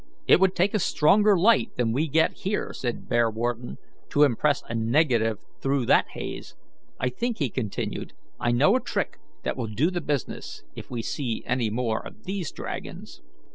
"It 0.27 0.39
would 0.39 0.55
take 0.55 0.73
a 0.73 0.79
stronger 0.79 1.37
light 1.37 1.77
than 1.77 1.91
we 1.91 2.07
get 2.07 2.37
here," 2.39 2.73
said 2.73 3.07
Bearwarden, 3.07 3.77
"to 4.09 4.23
impress 4.23 4.63
a 4.67 4.73
negative 4.73 5.37
through 5.61 5.85
that 5.85 6.07
haze. 6.15 6.55
I 6.99 7.09
think," 7.09 7.37
he 7.37 7.51
continued, 7.51 8.13
"I 8.39 8.51
know 8.51 8.75
a 8.75 8.79
trick 8.81 9.19
that 9.43 9.55
will 9.55 9.67
do 9.67 9.91
the 9.91 10.01
business, 10.01 10.63
if 10.75 10.89
we 10.89 11.03
see 11.03 11.43
any 11.45 11.69
more 11.69 12.03
of 12.03 12.23
these 12.23 12.51
dragons." 12.51 13.21